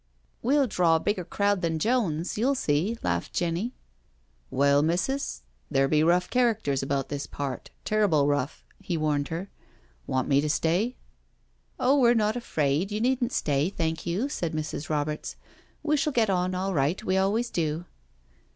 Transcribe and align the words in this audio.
'*" 0.15 0.27
We'll 0.41 0.65
draw 0.65 0.95
a 0.95 0.99
bigger 0.99 1.23
crowd 1.23 1.61
than 1.61 1.77
Jones, 1.77 2.35
you'll 2.35 2.55
see," 2.55 2.97
laughed 3.03 3.33
Jenny." 3.33 3.75
Well, 4.49 4.81
missus, 4.81 5.43
there 5.69 5.87
be 5.87 6.01
rough 6.03 6.27
characters 6.31 6.81
about 6.81 7.09
this 7.09 7.27
part— 7.27 7.69
terrible 7.85 8.25
rough/" 8.25 8.65
he 8.79 8.97
warned 8.97 9.27
her. 9.27 9.51
*' 9.79 10.07
Want 10.07 10.27
me 10.27 10.41
to 10.41 10.49
stay?"" 10.49 10.95
Oh, 11.79 11.99
we're 11.99 12.15
not 12.15 12.35
afraid, 12.35 12.91
you 12.91 12.99
needn't 12.99 13.31
stay, 13.31 13.69
thank 13.69 14.03
you,'* 14.07 14.27
said 14.27 14.53
Mrs. 14.53 14.89
Roberts." 14.89 15.35
We 15.83 15.97
shall 15.97 16.11
get 16.13 16.31
on 16.31 16.55
all 16.55 16.73
rights 16.73 17.03
we 17.03 17.15
always 17.17 17.51
do." 17.51 17.85